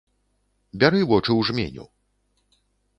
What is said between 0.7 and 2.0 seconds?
Бяры вочы ў жменю.